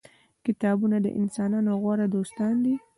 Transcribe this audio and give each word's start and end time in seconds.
کتابونه 0.45 0.97
د 1.05 1.07
انسانانو 1.19 1.71
غوره 1.81 2.05
دوستان 2.15 2.53
دي. 2.65 2.75